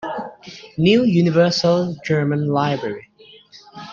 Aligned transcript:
New 0.79 1.03
Universal 1.03 1.95
German 2.03 2.47
Library. 2.47 3.07